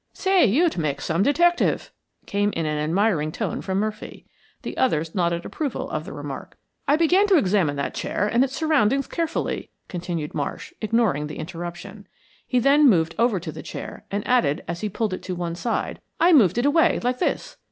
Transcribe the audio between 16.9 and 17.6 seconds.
like this.